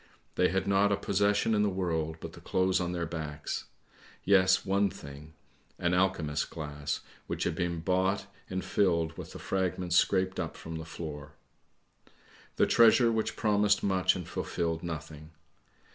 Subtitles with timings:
[0.33, 3.65] They had not a possession in the world but the clothes on their backs;
[4.25, 5.33] yes, one thing—
[5.77, 10.77] an alchemist's glass which had been bought and filled with the fragments scraped up from
[10.77, 11.33] the floor.
[12.55, 15.29] The treasure which promised much and fulfilled nothing.